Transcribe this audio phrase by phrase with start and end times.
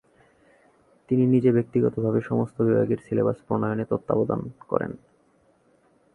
[1.09, 4.91] তিনি নিজে ব্যক্তিগতভাবে সমস্ত বিভাগের সিলেবাস প্রণয়নে তত্ত্বাবধান করেন।